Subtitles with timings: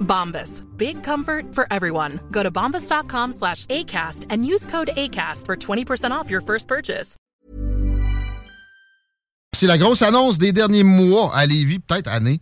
[0.00, 0.62] Bombas.
[0.76, 2.20] Big comfort for everyone.
[2.30, 7.16] Go to bombas.com slash ACAST and use code ACAST for 20% off your first purchase.
[9.54, 12.40] C'est la grosse annonce des derniers mois à Lévis, peut-être années.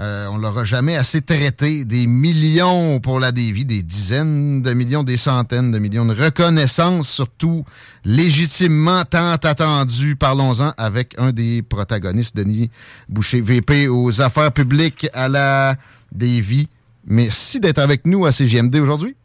[0.00, 1.84] Euh, on l'aura jamais assez traité.
[1.84, 7.08] Des millions pour la Lévis, des dizaines de millions, des centaines de millions de reconnaissance,
[7.08, 7.64] surtout
[8.04, 10.16] légitimement tant attendu.
[10.16, 12.70] Parlons-en avec un des protagonistes, Denis
[13.08, 15.76] Boucher, VP aux affaires publiques à la
[16.18, 16.68] Lévis.
[17.06, 19.16] Merci d'être avec nous à CGMD aujourd'hui.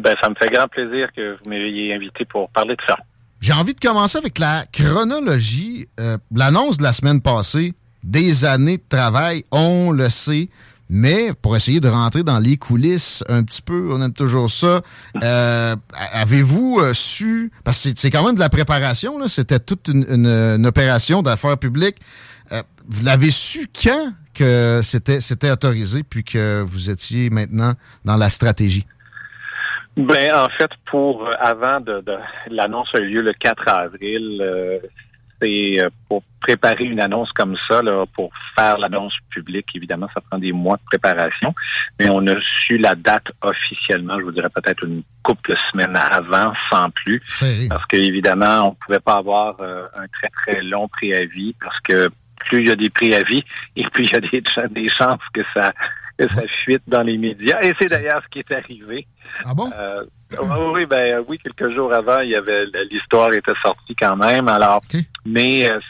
[0.00, 2.96] Ben, ça me fait grand plaisir que vous m'ayez invité pour parler de ça.
[3.40, 5.88] J'ai envie de commencer avec la chronologie.
[5.98, 10.48] Euh, L'annonce de la semaine passée, des années de travail, on le sait.
[10.92, 14.80] Mais pour essayer de rentrer dans les coulisses un petit peu, on aime toujours ça.
[15.22, 15.76] Euh,
[16.12, 20.26] Avez-vous euh, su, parce que c'est quand même de la préparation, c'était toute une, une,
[20.26, 21.98] une opération d'affaires publiques.
[22.50, 27.72] Euh, vous l'avez su quand que c'était autorisé, puis que vous étiez maintenant
[28.04, 28.86] dans la stratégie?
[29.96, 32.16] Ben, en fait, pour avant de, de
[32.48, 34.38] l'annonce a eu lieu le 4 avril.
[34.40, 34.78] Euh,
[35.42, 40.38] c'est pour préparer une annonce comme ça, là, pour faire l'annonce publique, évidemment, ça prend
[40.38, 41.54] des mois de préparation.
[41.98, 45.96] Mais on a su la date officiellement, je vous dirais peut-être une couple de semaines
[45.96, 47.22] avant, sans plus.
[47.68, 52.10] Parce qu'évidemment, on pouvait pas avoir euh, un très, très long préavis parce que
[52.46, 53.44] plus il y a des préavis
[53.76, 55.72] et plus il y a des, des chances que ça
[56.20, 57.58] que ça fuite dans les médias.
[57.62, 59.06] Et c'est d'ailleurs ce qui est arrivé.
[59.44, 59.70] Ah bon?
[59.74, 60.04] Euh,
[60.72, 64.48] oui, ben oui, quelques jours avant, il y avait l'histoire était sortie quand même.
[64.48, 64.82] Alors,
[65.24, 65.80] mais euh,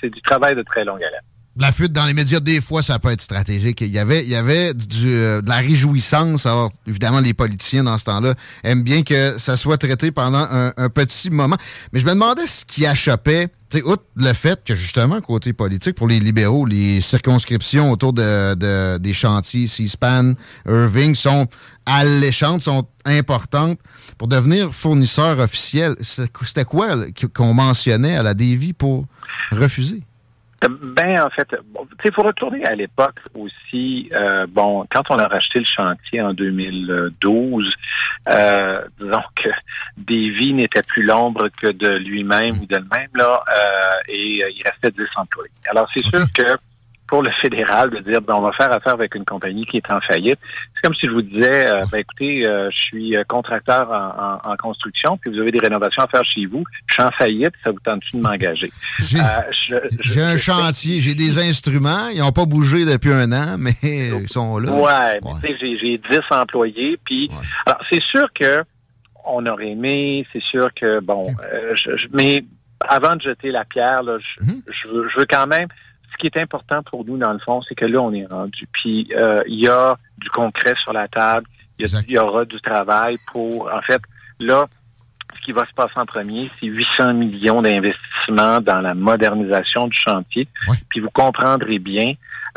[0.00, 1.20] c'est du travail de très longue haleine.
[1.58, 3.80] La fuite dans les médias, des fois, ça peut être stratégique.
[3.80, 6.44] Il y avait, il y avait du, de la réjouissance.
[6.44, 10.88] Alors, évidemment, les politiciens, dans ce temps-là, aiment bien que ça soit traité pendant un,
[10.90, 11.56] petit moment.
[11.94, 15.94] Mais je me demandais ce qui achoppait sais, outre le fait que, justement, côté politique,
[15.94, 20.34] pour les libéraux, les circonscriptions autour de, de des chantiers C-SPAN,
[20.68, 21.46] Irving sont
[21.86, 23.78] alléchantes, sont importantes
[24.18, 25.96] pour devenir fournisseur officiel.
[26.02, 26.96] C'était quoi
[27.32, 29.06] qu'on mentionnait à la Davy pour
[29.52, 30.02] refuser?
[30.62, 31.48] Ben, en fait,
[32.04, 34.08] il faut retourner à l'époque aussi.
[34.12, 37.70] Euh, bon, quand on a racheté le chantier en 2012,
[38.28, 39.50] euh, disons que
[39.98, 45.06] Davy n'était plus l'ombre que de lui-même ou d'elle-même, là, euh, et il restait 10
[45.16, 45.50] employés.
[45.70, 46.56] Alors, c'est sûr que
[47.06, 49.90] pour le fédéral de dire ben, on va faire affaire avec une compagnie qui est
[49.90, 50.38] en faillite.
[50.74, 54.50] C'est comme si je vous disais euh, ben, écoutez, euh, je suis euh, contracteur en,
[54.50, 56.64] en, construction, puis vous avez des rénovations à faire chez vous.
[56.86, 58.70] Je suis en faillite, ça vous tente-tu de m'engager?
[58.98, 64.28] J'ai un chantier, j'ai des instruments, ils n'ont pas bougé depuis un an, mais ils
[64.28, 64.72] sont là.
[64.72, 65.56] Ouais, ouais.
[65.60, 67.30] j'ai 10 employés, puis
[67.66, 68.62] alors c'est sûr que
[69.28, 71.24] on aurait aimé, c'est sûr que bon,
[71.74, 72.44] je, mais
[72.80, 75.66] avant de jeter la pierre, là, je, je, veux, je veux quand même
[76.12, 78.66] ce qui est important pour nous, dans le fond, c'est que là, on est rendu.
[78.72, 81.46] Puis, euh, il y a du concret sur la table.
[81.78, 84.00] Il y, a- il y aura du travail pour, en fait,
[84.40, 84.66] là,
[85.36, 89.96] ce qui va se passer en premier, c'est 800 millions d'investissements dans la modernisation du
[89.96, 90.48] chantier.
[90.88, 92.14] Puis vous comprendrez bien,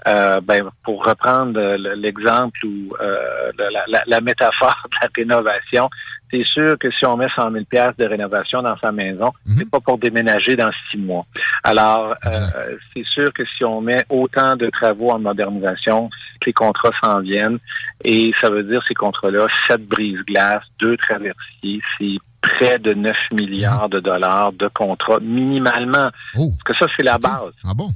[0.07, 5.10] euh, ben, pour reprendre euh, le- l'exemple ou euh, la, la- la métaphore de la
[5.16, 5.90] rénovation,
[6.31, 9.69] c'est sûr que si on met 100 000 pièces de rénovation dans sa maison, c'est
[9.69, 11.25] pas pour déménager dans six mois.
[11.63, 16.10] Alors, euh, c'est sûr que si on met autant de travaux en modernisation,
[16.46, 17.57] les contrats s'en viennent
[18.04, 23.90] et ça veut dire ces contrats-là, sept brise-glaces, deux traversiers, c'est près de 9 milliards
[23.90, 26.10] de dollars de contrats minimalement.
[26.51, 27.54] Parce que ça, c'est la base.
[27.68, 27.90] Ah bon?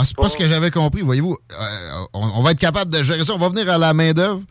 [0.00, 1.36] Ah, c'est pas ce que j'avais compris, voyez-vous.
[1.52, 3.34] Euh, on, on va être capable de gérer ça.
[3.34, 4.42] On va venir à la main-d'œuvre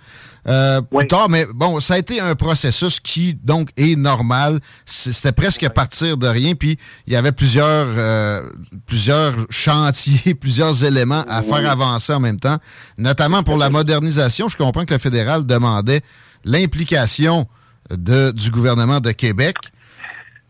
[0.48, 4.60] euh, plus tard, mais bon, ça a été un processus qui, donc, est normal.
[4.86, 8.50] C'était presque à partir de rien, puis il y avait plusieurs, euh,
[8.86, 11.48] plusieurs chantiers, plusieurs éléments à Oui.
[11.50, 12.58] faire avancer en même temps,
[12.98, 14.48] notamment pour la modernisation.
[14.48, 16.02] Je comprends que le fédéral demandait
[16.46, 17.48] l'implication
[17.90, 19.56] de, du gouvernement de Québec.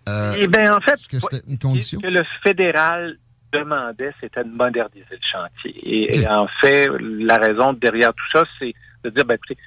[0.08, 2.00] Eh bien, en fait, est-ce que c'était une condition?
[2.00, 3.18] que le fédéral
[3.54, 5.76] demandait, c'était de moderniser le chantier.
[5.84, 8.74] Et, et en fait, la raison derrière tout ça, c'est
[9.04, 9.58] de dire, ben, écoutez,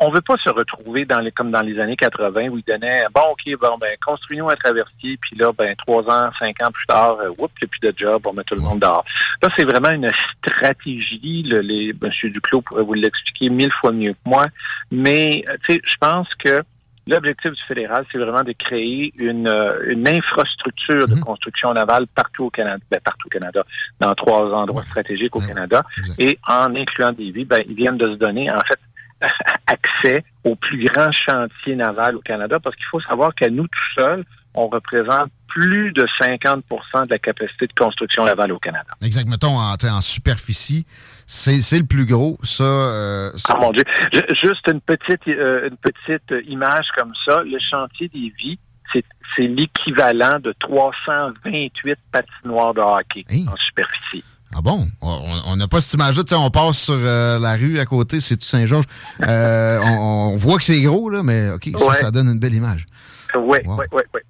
[0.00, 3.04] on veut pas se retrouver dans les, comme dans les années 80 où ils donnaient,
[3.14, 6.86] bon, OK, bon, ben, construisons un traversier, puis là, ben, trois ans, cinq ans plus
[6.86, 9.04] tard, euh, oups, il plus de job, on met tout le monde dehors.
[9.42, 12.30] Là, c'est vraiment une stratégie, le, les, M.
[12.30, 14.46] Duclos pourrait vous l'expliquer mille fois mieux que moi,
[14.90, 16.62] mais, tu sais, je pense que
[17.08, 22.44] L'objectif du fédéral, c'est vraiment de créer une, euh, une infrastructure de construction navale partout
[22.44, 23.64] au Canada, ben, partout au Canada,
[23.98, 25.82] dans trois endroits stratégiques au Canada,
[26.18, 28.78] et en incluant des vies, ben, ils viennent de se donner, en fait,
[29.66, 34.00] accès au plus grand chantier naval au Canada, parce qu'il faut savoir qu'à nous tout
[34.00, 36.62] seuls, on représente plus de 50%
[37.06, 38.90] de la capacité de construction navale au Canada.
[39.02, 39.28] Exact.
[39.28, 40.84] Mettons, en superficie,
[41.28, 42.38] c'est le plus gros.
[42.42, 43.84] Ça, euh, Ah mon Dieu.
[44.12, 47.42] Ju- Juste une petite euh, une petite image comme ça.
[47.44, 48.58] Le chantier des vies,
[48.92, 54.24] c'est l'équivalent de 328 patinoires de hockey en superficie.
[54.56, 54.88] Ah bon?
[55.02, 56.22] On- n'a pas cette image-là.
[56.38, 58.86] On passe sur euh, la rue à côté, c'est tout Saint-Georges.
[59.22, 61.94] Euh, on, on voit que c'est gros, là, mais OK, ça, Ouais.
[61.94, 62.86] ça donne une belle image.
[63.34, 63.76] Oui, Wow.
[63.80, 64.20] oui, oui, oui.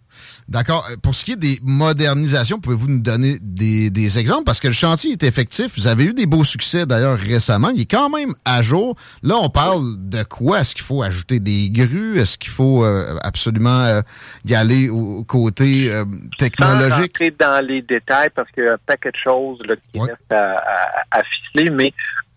[0.48, 0.86] D'accord?
[0.90, 4.44] Euh, Pour ce qui est des modernisations, pouvez-vous nous donner des, des exemples?
[4.44, 5.72] Parce que le chantier est effectif.
[5.76, 7.68] Vous avez eu des beaux succès d'ailleurs récemment.
[7.68, 8.96] Il est quand même à jour.
[9.22, 10.60] Là, on parle de quoi?
[10.60, 12.18] Est-ce qu'il faut ajouter des grues?
[12.18, 14.00] Est-ce qu'il faut euh, absolument euh,
[14.46, 17.18] y aller au, côté euh, Sans technologique?
[17.18, 20.32] rentrer dans les détails parce qu'il y a un paquet de choses là, qui restent
[20.32, 21.92] à, à- à ficeler, mais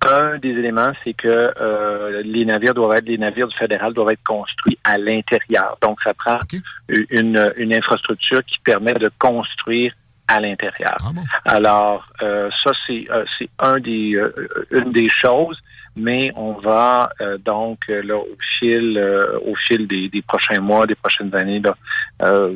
[0.08, 4.12] un des éléments, c'est que euh, les navires doivent être, les navires du fédéral doivent
[4.12, 5.78] être construits à l'intérieur.
[5.82, 6.40] Donc, ça prend
[6.90, 9.94] une, une infrastructure qui permet de construire
[10.28, 10.98] à l'intérieur.
[11.46, 14.32] Alors, euh, ça, c'est euh, c'est un des, euh,
[14.72, 15.60] une des choses,
[15.96, 20.62] mais on va euh, donc, euh, là, au fil, euh, au fil des, des prochains
[20.62, 21.76] mois, des prochaines années, là,
[22.24, 22.56] euh,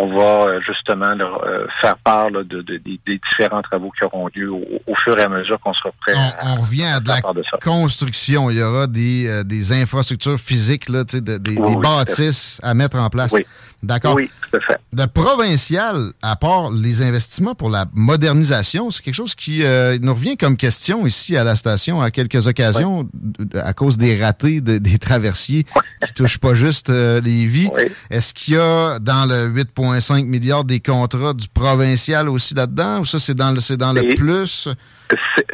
[0.00, 3.00] on va euh, justement euh, faire part là, de, de- des-
[3.30, 6.34] différents travaux qui auront lieu au, au fur et à mesure qu'on sera prêt à,
[6.56, 8.50] On revient à de la de construction.
[8.50, 11.82] Il y aura des, euh, des infrastructures physiques, là, des, Oui, des oui, tout à
[12.04, 13.32] bâtisses à mettre en place.
[13.32, 13.44] Oui.
[13.80, 14.16] D'accord.
[14.16, 14.76] Oui, tout à fait.
[14.92, 20.12] Le provincial, à part les investissements pour la modernisation, c'est quelque chose qui euh, nous
[20.14, 23.08] revient comme question ici à la station à quelques occasions
[23.54, 25.64] à cause des ratés de- des traversiers
[26.04, 27.70] qui touchent pas juste euh, les vies.
[28.10, 29.46] Est-ce qu'il y a dans le
[29.94, 33.92] 8,5 milliards des contrats du provincial aussi là-dedans ou ça c'est dans le c'est dans
[33.92, 34.68] le plus?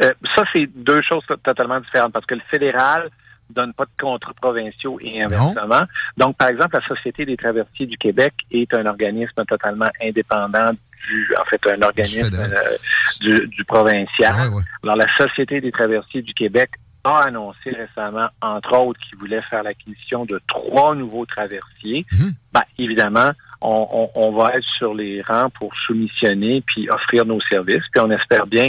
[0.03, 3.09] Euh, ça, c'est deux choses to- totalement différentes parce que le fédéral
[3.49, 5.83] donne pas de contrats provinciaux et inversement.
[6.17, 10.71] Donc, par exemple, la Société des traversiers du Québec est un organisme totalement indépendant
[11.07, 12.77] du, en fait, un organisme euh,
[13.21, 14.33] du, du provincial.
[14.83, 16.71] Alors, la Société des traversiers du Québec
[17.03, 22.03] a annoncé récemment, entre autres, qu'il voulait faire l'acquisition de trois nouveaux traversiers.
[22.51, 23.29] Ben, évidemment,
[23.65, 27.83] on, on- va être sur les rangs pour soumissionner puis offrir nos services.
[27.91, 28.67] Puis on espère bien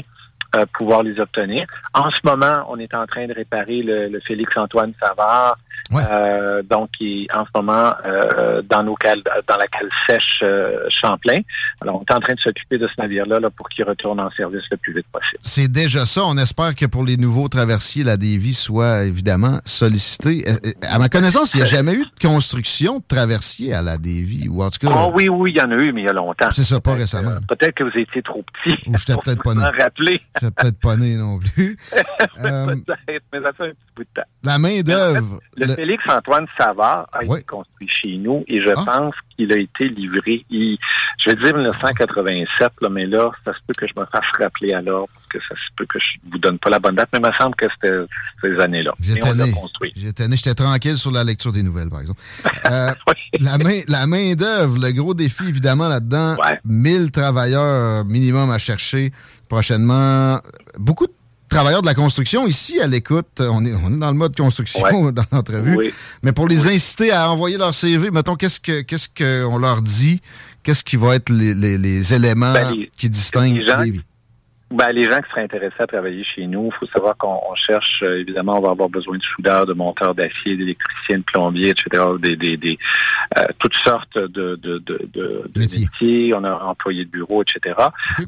[0.57, 1.67] euh, pouvoir les obtenir.
[1.95, 5.59] En ce moment, on est en train de réparer le, le Félix-Antoine Savard,
[5.95, 10.43] euh, donc qui est en ce moment euh, dans nos cales, dans la cale sèche
[10.89, 11.41] Champlain.
[11.81, 14.31] Alors, on est en train de s'occuper de ce navire-là là, pour qu'il retourne en
[14.31, 15.39] service le plus vite possible.
[15.41, 16.23] C'est déjà ça.
[16.25, 20.45] On espère que pour les nouveaux traversiers, la Davie soit évidemment sollicitée.
[20.83, 24.49] À ma connaissance, il n'y a jamais eu de construction de traversier à la Davie,
[24.51, 26.09] ou en tout cas, Ah oui, oui, il y en a eu, mais il y
[26.09, 26.51] a longtemps.
[26.51, 27.39] c'est ça, pas récemment.
[27.49, 28.77] Peut-être que vous étiez trop petit.
[28.87, 29.63] Ou j'étais peut-être pas né.
[29.79, 30.21] Rappeler.
[30.51, 31.77] Peut-être pas né non plus.
[32.45, 34.29] Euh, Peut-être, mais ça fait un petit bout de temps.
[34.45, 35.41] la main-d'œuvre.
[35.57, 39.89] Le, le- Félix-Antoine Savard a été construit chez nous et je pense qu'il a été
[39.89, 40.79] livré, il-
[41.19, 44.73] je vais dire 1987, là, mais là, ça se peut que je me fasse rappeler
[44.75, 47.19] alors parce que ça se peut que je vous donne pas la bonne date, mais
[47.23, 47.97] il me semble que c'était
[48.43, 48.93] ces années-là.
[49.01, 49.53] J'étais né.
[49.97, 52.21] J'étais J'étais tranquille sur la lecture des nouvelles, par exemple.
[52.67, 52.91] Euh,
[53.39, 56.35] la main, la main d'œuvre, le gros défi, évidemment, là-dedans.
[56.65, 59.13] 1000 travailleurs minimum à chercher
[59.49, 60.39] prochainement.
[60.79, 61.13] Beaucoup de
[61.49, 63.41] travailleurs de la construction ici à l'écoute.
[63.41, 65.93] On est, on est dans le mode construction dans l'entrevue.
[66.23, 70.21] Mais pour les inciter à envoyer leur CV, mettons, qu'est-ce que qu'est-ce qu'on leur dit?
[70.63, 73.85] Qu'est-ce qui va être les, les, éléments ben, qui distinguent les gens,
[74.73, 78.03] ben, les gens qui seraient intéressés à travailler chez nous, il faut savoir qu'on cherche,
[78.03, 82.03] euh, évidemment, on va avoir besoin de soudeurs, de monteurs d'acier, d'électriciens, de plombiers, etc.,
[82.19, 82.77] des, des, des
[83.39, 86.35] euh, toutes sortes de, de, de, de, métiers.
[86.35, 87.77] On a employés de bureau, etc.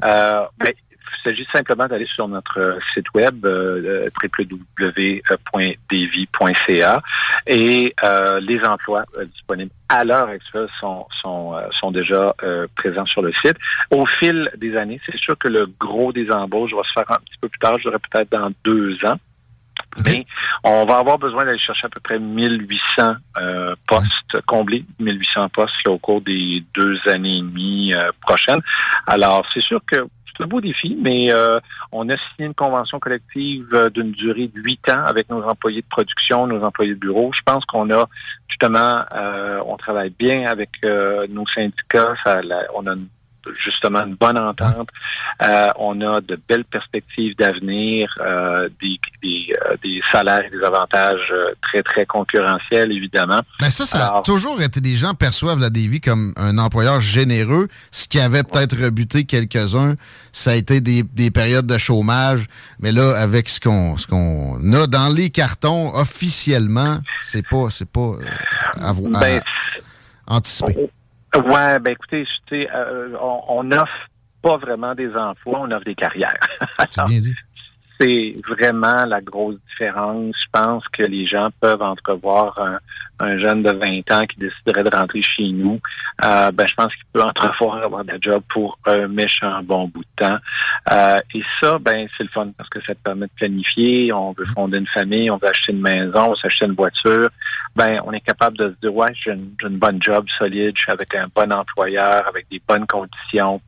[0.01, 0.73] Euh, ben,
[1.17, 5.79] il s'agit simplement d'aller sur notre site web euh, www.devi.ca
[7.47, 12.33] et euh, les emplois euh, disponibles à l'heure actuelle sont sont, euh, sont déjà
[12.75, 13.55] présents sur le site.
[13.89, 17.19] Au fil des années, c'est sûr que le gros des embauches va se faire un
[17.25, 19.17] petit peu plus tard, je dirais peut-être dans deux ans.
[20.05, 20.25] Mais
[20.63, 25.87] on va avoir besoin d'aller chercher à peu près 1800 euh, postes comblés, 1800 postes
[25.87, 28.61] au cours des deux années et demie prochaines.
[29.07, 30.05] Alors, c'est sûr que
[30.39, 31.59] un beau défi, mais euh,
[31.91, 35.81] on a signé une convention collective euh, d'une durée de huit ans avec nos employés
[35.81, 37.31] de production, nos employés de bureau.
[37.33, 38.07] Je pense qu'on a
[38.47, 42.15] justement, euh, on travaille bien avec nos syndicats.
[42.23, 42.41] Ça,
[42.73, 43.07] on a une
[43.63, 44.89] justement une bonne entente.
[45.41, 50.63] Euh, on a de belles perspectives d'avenir, euh, des, des, euh, des, salaires et des
[50.63, 53.41] avantages très, très concurrentiels, évidemment.
[53.61, 57.67] Mais ça, ça a toujours été, des gens perçoivent la Davy comme un employeur généreux.
[57.91, 59.95] Ce qui avait peut-être rebuté quelques-uns,
[60.31, 62.45] ça a été des, des, périodes de chômage.
[62.79, 67.89] Mais là, avec ce qu'on ce qu'on a dans les cartons, officiellement, c'est pas, c'est
[67.89, 68.13] pas
[68.81, 69.41] à, ben,
[70.27, 70.89] anticiper.
[71.35, 74.07] Ouais, ben écoutez, euh, on, on offre
[74.41, 76.39] pas vraiment des emplois, on offre des carrières.
[77.99, 80.35] c'est vraiment la grosse différence.
[80.41, 82.79] Je pense que les gens peuvent entrevoir un,
[83.19, 85.79] un jeune de 20 ans qui déciderait de rentrer chez nous,
[86.23, 90.03] euh, ben, je pense qu'il peut entrevoir avoir des job pour un méchant bon bout
[90.03, 90.37] de temps.
[90.91, 94.11] Euh, et ça, ben, c'est le fun parce que ça te permet de planifier.
[94.13, 97.29] On veut fonder une famille, on veut acheter une maison, on veut s'acheter une voiture.
[97.75, 100.81] Ben, on est capable de se dire, ouais, j'ai une, une, bonne job solide, je
[100.81, 103.61] suis avec un bon employeur, avec des bonnes conditions.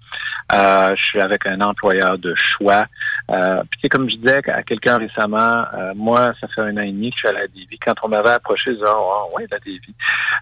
[0.54, 2.86] Euh, je suis avec un employeur de choix.
[3.30, 6.92] Euh, puis, comme je disais à quelqu'un récemment, euh, moi, ça fait un an et
[6.92, 7.80] demi que je suis à la DV.
[7.86, 9.80] Quand on m'avait approché, je disais, oh, ouais, la DV.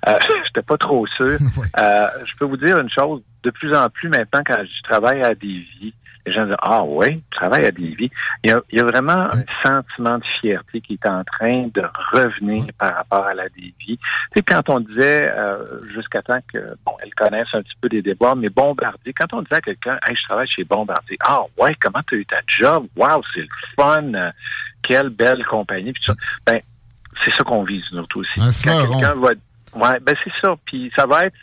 [0.07, 1.37] Euh, J'étais pas trop sûr.
[1.77, 5.21] Euh, je peux vous dire une chose, de plus en plus maintenant, quand je travaille
[5.21, 5.93] à Davy,
[6.25, 8.09] les gens disent Ah oui, je travaille à Davy.
[8.43, 11.67] Il y a, il y a vraiment un sentiment de fierté qui est en train
[11.73, 13.73] de revenir par rapport à la Davy.
[13.85, 13.97] Tu
[14.35, 18.01] sais, quand on disait euh, jusqu'à temps que bon, elles connaissent un petit peu des
[18.01, 21.75] déboires, mais Bombardier, quand on disait à quelqu'un Hey, je travaille chez Bombardier, ah ouais,
[21.79, 22.87] comment tu as eu ta job?
[22.95, 24.31] Wow, c'est le fun,
[24.81, 26.13] quelle belle compagnie, puis ça.
[26.45, 26.59] Ben,
[27.23, 28.39] c'est ça qu'on vise, nous aussi.
[28.39, 29.01] Un fleuron.
[29.75, 30.55] Ouais, ben c'est ça.
[30.65, 31.35] Puis ça va être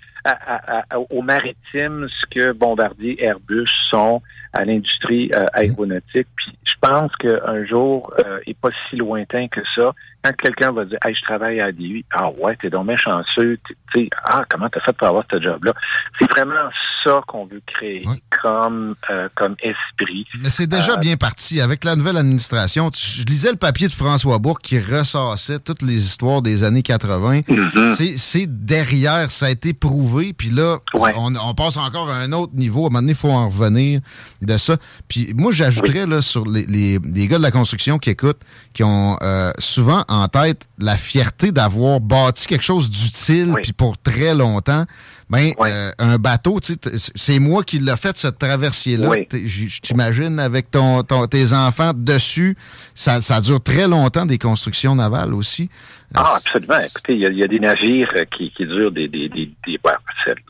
[1.11, 6.27] au maritime ce que Bombardier, Airbus sont à l'industrie euh, aéronautique.
[6.37, 9.93] Puis je pense qu'un jour euh, est pas si lointain que ça.
[10.27, 13.59] Quand quelqu'un va dire Hey, je travaille à DI, ah ouais, t'es donc bien chanceux,
[13.67, 13.77] tu
[14.25, 15.73] ah, comment t'as fait pour avoir ce job-là?
[16.19, 16.69] C'est vraiment
[17.05, 18.03] ça qu'on veut créer
[18.43, 20.27] comme, euh, comme esprit.
[20.41, 21.61] Mais c'est déjà euh, bien parti.
[21.61, 26.05] Avec la nouvelle administration, je lisais le papier de François Bourg qui ressassait toutes les
[26.05, 27.41] histoires des années 80.
[27.41, 28.17] Mm-hmm.
[28.19, 30.33] C'est derrière, ça a été prouvé.
[30.33, 32.85] Puis là, on, passe encore à un autre niveau.
[32.85, 34.01] À un moment donné, il faut en revenir
[34.43, 34.77] de ça.
[35.09, 38.41] Puis moi, j'ajouterais là sur les, les, gars de la construction qui écoutent,
[38.75, 43.99] qui ont euh, souvent en tête la fierté d'avoir bâti quelque chose d'utile puis pour
[43.99, 44.85] très longtemps.
[45.29, 49.11] Ben, euh, un bateau, c'est moi qui l'ai fait cette traversier-là.
[49.33, 52.57] Je t'imagine avec ton, tes enfants dessus,
[52.95, 55.69] ça, ça dure très longtemps des constructions navales aussi.
[56.15, 56.79] Ah, absolument.
[56.79, 59.81] Écoutez, il y, a des navires euh, qui, qui durent des, des, des, des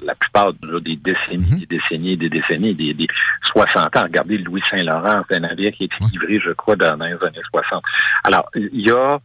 [0.02, 3.06] la plupart des décennies, des décennies, des décennies, des, des
[3.52, 4.02] 60 ans.
[4.02, 7.40] Regardez Louis Saint-Laurent, c'est un navire qui a été livré, je crois, dans les années
[7.50, 7.82] 60.
[8.24, 9.18] Alors, il y a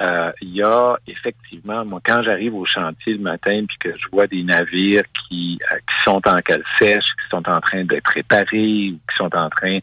[0.00, 4.08] euh, il y a effectivement, moi, quand j'arrive au chantier le matin puis que je
[4.12, 8.08] vois des navires qui, euh, qui sont en cale sèche, qui sont en train d'être
[8.08, 9.78] réparés ou qui sont en train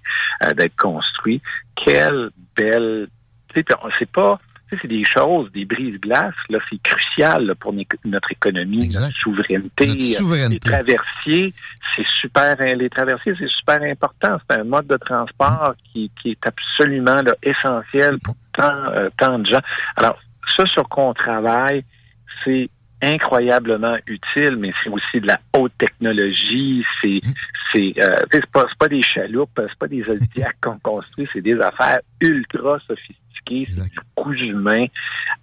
[0.56, 1.42] d'être construits,
[1.76, 3.08] quelle belle...
[3.54, 9.86] C'est pas c'est des choses, des brises-glaces, là, c'est crucial pour notre économie, notre souveraineté.
[10.50, 11.54] Les traversiers,
[11.96, 14.38] c'est super, les traversiers, c'est super important.
[14.50, 19.62] C'est un mode de transport qui, est absolument essentiel pour tant, euh, tant de gens.
[19.96, 20.20] Alors,
[20.56, 21.84] ça sur quoi on travaille,
[22.44, 22.70] c'est
[23.02, 26.84] incroyablement utile, mais c'est aussi de la haute technologie.
[27.02, 27.22] C'est
[27.74, 31.42] c'est euh, c'est pas, c'est pas des chaloupes, c'est pas des Zodiacs qu'on construit, c'est
[31.42, 33.68] des affaires ultra sophistiquées,
[34.32, 34.74] Euh,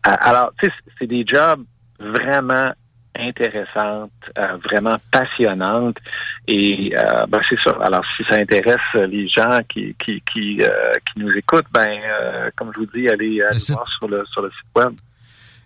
[0.02, 1.62] alors, tu sais, c'est des jobs
[1.98, 2.72] vraiment
[3.14, 5.98] intéressantes, euh, vraiment passionnantes.
[6.48, 7.76] Et euh, ben, c'est ça.
[7.82, 12.00] Alors, si ça intéresse les gens qui qui qui, euh, qui nous écoutent, ben
[12.56, 14.92] comme je vous dis, allez, voir sur le sur le site web.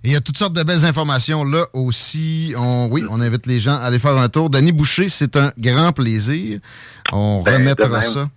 [0.05, 2.53] Et il y a toutes sortes de belles informations là aussi.
[2.57, 4.51] On, oui, on invite les gens à aller faire un tour.
[4.51, 6.61] Denis Boucher, c'est un grand plaisir.
[7.13, 8.29] On Ben, remettra ça.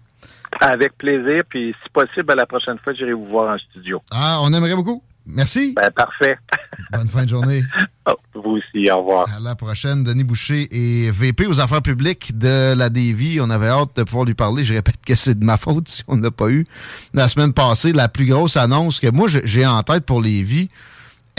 [0.60, 1.44] Avec plaisir.
[1.50, 4.02] Puis, si possible, à la prochaine fois, j'irai vous voir en studio.
[4.12, 5.02] Ah, on aimerait beaucoup.
[5.26, 5.74] Merci.
[5.76, 6.38] Ben, parfait.
[6.92, 7.64] Bonne fin de journée.
[8.08, 9.28] Oh, vous aussi, au revoir.
[9.36, 10.04] À la prochaine.
[10.04, 13.40] Denis Boucher est VP aux affaires publiques de la DV.
[13.42, 14.64] On avait hâte de pouvoir lui parler.
[14.64, 16.66] Je répète que c'est de ma faute si on n'a pas eu
[17.14, 20.70] la semaine passée la plus grosse annonce que moi j'ai en tête pour Lévis.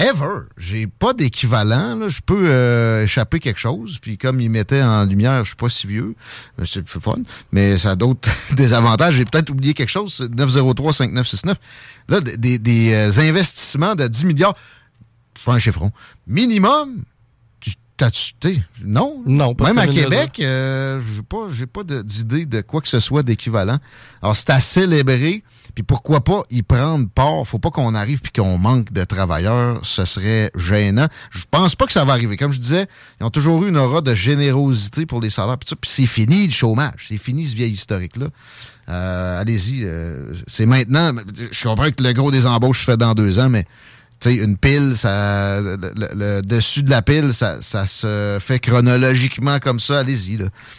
[0.01, 0.47] Ever.
[0.57, 2.09] J'ai pas d'équivalent.
[2.09, 3.99] Je peux euh, échapper quelque chose.
[4.01, 6.15] Puis comme il mettait en lumière, je suis pas si vieux.
[6.59, 7.19] Euh, C'est c'est fun.
[7.53, 9.15] Mais ça a d'autres désavantages.
[9.15, 10.15] J'ai peut-être oublié quelque chose.
[10.15, 11.55] C'est 903-5969.
[12.09, 14.57] Là, des, des- euh, investissements de 10 milliards.
[15.45, 15.59] Fais un.
[16.27, 17.05] Minimum.
[18.01, 19.23] T'as-tu, non?
[19.27, 22.99] Non, pas Même à Québec, euh, j'ai pas, j'ai pas d'idée de quoi que ce
[22.99, 23.77] soit d'équivalent.
[24.23, 25.45] Alors, c'est à célébrer.
[25.75, 27.47] Puis pourquoi pas y prendre part?
[27.47, 29.81] Faut pas qu'on arrive puis qu'on manque de travailleurs.
[29.85, 31.09] Ce serait gênant.
[31.31, 32.39] Je pense pas que ça va arriver.
[32.39, 32.87] Comme je disais,
[33.21, 35.59] ils ont toujours eu une aura de générosité pour les salaires.
[35.59, 37.05] Puis c'est fini le chômage.
[37.07, 38.29] C'est fini ce vieil historique-là.
[38.89, 39.83] Euh, allez-y.
[39.85, 41.13] euh, c'est maintenant.
[41.53, 43.67] Je comprends que le gros des embauches se fait dans deux ans, mais
[44.29, 49.81] sais, une pile, ça, le, dessus de la pile, ça, ça se fait chronologiquement comme
[49.81, 50.01] ça.
[50.01, 50.39] Allez-y,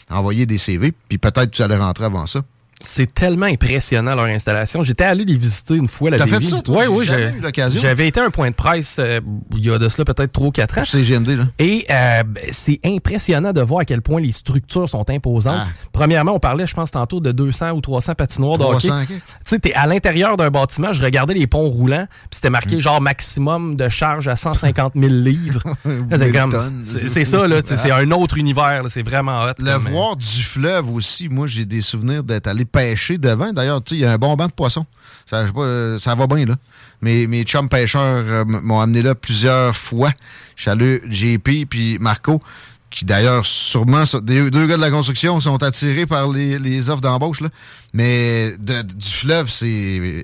[0.10, 2.44] envoyez des CV, puis peut-être que vous allez rentrer avant ça.
[2.82, 4.84] C'est tellement impressionnant leur installation.
[4.84, 6.78] J'étais allé les visiter une fois la T'as fait ça, toi?
[6.80, 7.80] Oui, oui, j'ai- eu l'occasion.
[7.82, 9.20] J'avais été à un point de presse euh,
[9.56, 10.84] il y a de cela peut-être 3 ou 4 ans.
[10.86, 11.44] C'est GMD, là.
[11.60, 15.68] Et euh, c'est impressionnant de voir à quel point les structures sont imposantes.
[15.68, 15.68] Ah.
[15.94, 19.14] Premièrement, on parlait, je pense, tantôt de 200 ou 300 patinoires de 300, hockey.
[19.16, 19.20] ok.
[19.20, 22.78] Tu sais, t'es à l'intérieur d'un bâtiment, je regardais les ponts roulants, puis c'était marqué
[22.78, 22.80] Mm.
[22.80, 25.62] genre maximum de charge à 150 000 livres.
[26.18, 27.62] C'est comme- ça, là.
[27.64, 29.54] sais, C'est un autre univers, là, C'est vraiment hot.
[29.60, 33.52] Le comme, euh, voir du fleuve aussi, moi, j'ai des souvenirs d'être allé pêcher devant.
[33.54, 34.86] D'ailleurs, tu sais, il y a un bon banc de poissons.
[35.30, 36.56] Ça, pas, euh, ça va bien, là.
[37.02, 40.12] Mes, mes chums pêcheurs euh, m'ont amené là plusieurs fois.
[40.66, 42.42] Allé, JP puis Marco,
[42.92, 47.02] qui d'ailleurs, sûrement, des- deux gars de la construction sont attirés par les, les offres
[47.02, 47.50] d'embauche, là.
[47.94, 49.68] Mais du fleuve, c'est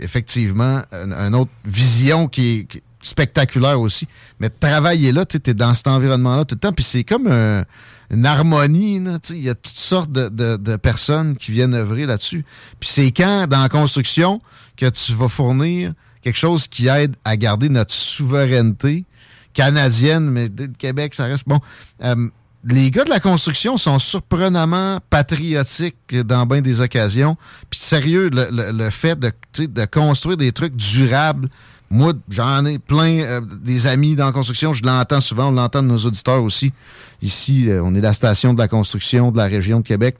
[0.01, 4.07] effectivement une, une autre vision qui est, spectaculaire aussi.
[4.39, 7.63] Mais travailler là, tu es dans cet environnement-là tout le temps, puis c'est comme un-
[8.11, 9.01] une harmonie.
[9.31, 12.45] Il y a toutes sortes de, de- personnes qui viennent œuvrer là-dessus.
[12.79, 14.41] Puis c'est quand, dans la construction,
[14.77, 19.05] que tu vas fournir quelque chose qui aide à garder notre souveraineté
[19.53, 21.59] canadienne, mais de Québec, ça reste bon.
[22.03, 22.29] Euh,
[22.63, 27.37] les gars de la construction sont surprenamment patriotiques dans bien des occasions.
[27.69, 31.49] Puis sérieux, le, le- le fait de, de construire des trucs durables,
[31.89, 35.82] moi, j'en ai plein euh, des amis dans la construction, je l'entends souvent, on l'entend
[35.84, 36.73] de nos auditeurs aussi.
[37.21, 40.17] Ici, euh, on est la station de la construction de la région de Québec.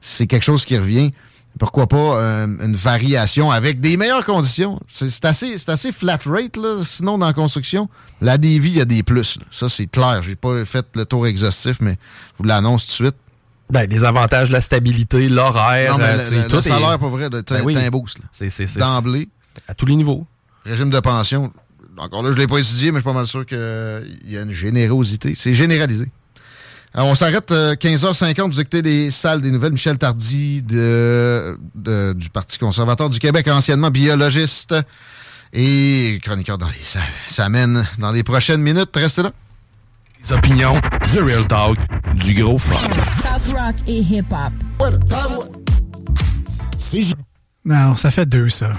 [0.00, 1.12] C'est quelque chose qui revient.
[1.58, 4.80] Pourquoi pas euh, une variation avec des meilleures conditions?
[4.88, 7.90] C'est assez, c'est assez flat rate, là, sinon dans la construction.
[8.22, 9.36] La DV, il y a des plus.
[9.38, 9.44] là.
[9.50, 10.22] Ça, c'est clair.
[10.22, 11.98] J'ai pas fait le tour exhaustif, mais
[12.32, 13.16] je vous l'annonce tout de suite.
[13.70, 16.62] Ben, les avantages, la stabilité, l'horaire, Non, mais euh, le, c'est- le- tout le est-
[16.68, 17.76] salaire, pour vrai, là, t'as Ben oui.
[17.76, 18.18] un boost.
[18.78, 19.28] D'emblée.
[19.68, 20.26] À tous les niveaux.
[20.64, 21.52] Régime de pension.
[21.98, 23.58] Encore là, je l'ai pas étudié, mais je suis pas mal sûr qu'il
[24.26, 25.34] y a une générosité.
[25.36, 26.06] C'est généralisé.
[26.94, 28.50] Alors, on s'arrête euh, 15h50.
[28.52, 29.72] Vous écoutez des salles des nouvelles.
[29.72, 34.74] Michel Tardy de, de- du Parti conservateur du Québec, anciennement biologiste
[35.54, 37.02] et chroniqueur dans les salles.
[37.26, 38.90] Ça mène dans les prochaines minutes.
[38.94, 39.32] Restez là.
[40.22, 40.80] Les opinions,
[41.12, 41.78] The Real Talk,
[42.14, 42.76] du gros fun.
[43.22, 44.52] Talk rock et hip-hop.
[47.64, 48.70] Non, ça fait deux, ça.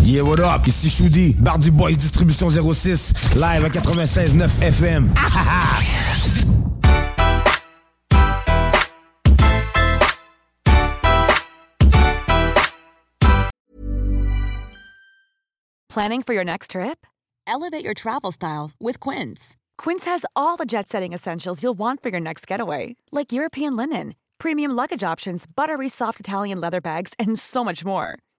[0.00, 0.66] Yeah, what up?
[0.66, 5.10] Ici Choudi, Bardi Boys Distribution 06, live à 96.9 FM.
[5.16, 6.12] Ah, ah, ah.
[15.88, 17.06] Planning for your next trip?
[17.46, 19.56] Elevate your travel style with Quince.
[19.76, 23.76] Quince has all the jet setting essentials you'll want for your next getaway, like European
[23.76, 28.18] linen, premium luggage options, buttery soft Italian leather bags, and so much more.